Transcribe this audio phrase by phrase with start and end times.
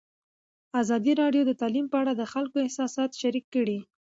[0.81, 3.79] ازادي راډیو د تعلیم په اړه د خلکو احساسات شریک کړي.